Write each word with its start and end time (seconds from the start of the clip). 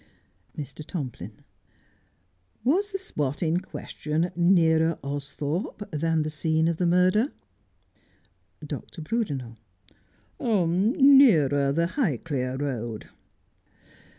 Mr. 0.57 0.83
Tomplin: 0.83 1.43
Was 2.63 2.91
the 2.91 2.97
spot 2.97 3.43
in 3.43 3.59
question 3.59 4.31
nearer 4.35 4.97
Austhorpe 5.03 5.83
than 5.91 6.23
the 6.23 6.31
scene 6.31 6.67
of 6.67 6.77
the 6.77 6.87
murder 6.87 7.31
1 8.61 8.65
Dr. 8.65 9.03
Erudenel: 9.03 9.57
Nearer 10.39 11.71
the 11.71 11.85
Highclere 11.85 12.57
Eoad. 12.57 13.09